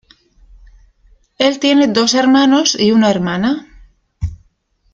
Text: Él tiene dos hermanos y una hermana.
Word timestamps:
Él 1.37 1.59
tiene 1.59 1.85
dos 1.87 2.15
hermanos 2.15 2.73
y 2.73 2.91
una 2.91 3.11
hermana. 3.11 3.67